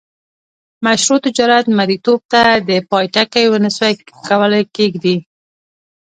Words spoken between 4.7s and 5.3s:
کښيږدي.